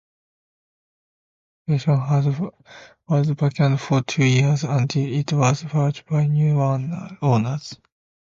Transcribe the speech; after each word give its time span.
Orchestra 1.67 1.95
Hall 1.97 2.55
was 3.07 3.29
vacant 3.29 3.79
for 3.79 4.01
two 4.01 4.25
years 4.25 4.63
until 4.63 5.03
it 5.13 5.31
was 5.31 5.63
purchased 5.63 6.07
by 6.07 6.25
new 6.25 6.59
owners. 6.59 7.77